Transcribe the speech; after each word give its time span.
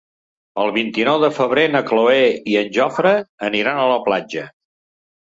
El 0.63 0.71
vint-i-nou 0.77 1.19
de 1.25 1.29
febrer 1.41 1.67
na 1.75 1.83
Cloè 1.91 2.17
i 2.55 2.59
en 2.65 2.75
Jofre 2.81 3.15
aniran 3.53 3.87
a 3.87 3.89
la 3.97 4.03
platja. 4.11 4.53